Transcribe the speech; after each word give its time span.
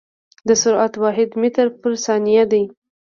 د 0.47 0.49
سرعت 0.61 0.93
واحد 1.03 1.29
متر 1.41 1.67
پر 1.81 1.91
ثانیه 2.05 2.43
دی. 2.51 2.63